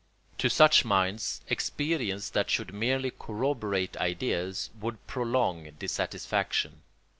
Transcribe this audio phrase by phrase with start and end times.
[0.39, 6.81] To such minds experience that should merely corroborate ideas would prolong dissatisfaction.